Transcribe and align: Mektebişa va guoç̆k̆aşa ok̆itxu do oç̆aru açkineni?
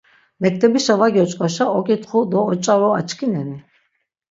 Mektebişa 0.41 0.95
va 0.99 1.07
guoç̆k̆aşa 1.13 1.65
ok̆itxu 1.77 2.19
do 2.31 2.39
oç̆aru 2.51 2.89
açkineni? 2.99 3.57